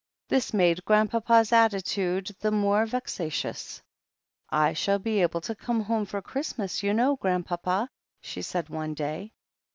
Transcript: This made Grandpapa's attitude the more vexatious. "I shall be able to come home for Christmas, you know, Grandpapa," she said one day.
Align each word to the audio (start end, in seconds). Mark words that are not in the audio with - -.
This 0.29 0.51
made 0.51 0.83
Grandpapa's 0.83 1.51
attitude 1.53 2.35
the 2.39 2.49
more 2.49 2.87
vexatious. 2.87 3.83
"I 4.49 4.73
shall 4.73 4.97
be 4.97 5.21
able 5.21 5.41
to 5.41 5.53
come 5.53 5.81
home 5.81 6.05
for 6.05 6.23
Christmas, 6.23 6.81
you 6.81 6.91
know, 6.91 7.17
Grandpapa," 7.17 7.87
she 8.19 8.41
said 8.41 8.67
one 8.67 8.95
day. 8.95 9.31